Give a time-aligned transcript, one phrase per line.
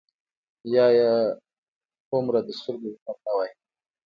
[0.75, 1.09] یا یې
[2.09, 3.51] هومره د سترګو ظلم نه وای.